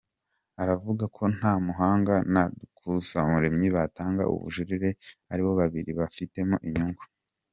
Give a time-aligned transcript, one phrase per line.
[0.61, 4.89] Aravuga ko Ntamuhanga na Dukuzumuremyi batanga ubujurire
[5.31, 7.03] ari bo bari babufitemo inyungu.